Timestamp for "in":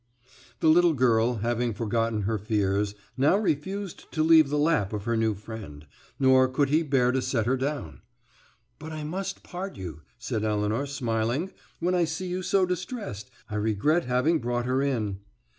14.81-15.19